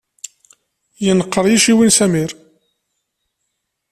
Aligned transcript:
Yenqer 1.05 1.45
yiciwi 1.51 1.85
n 1.87 1.91
Samir. 1.97 2.31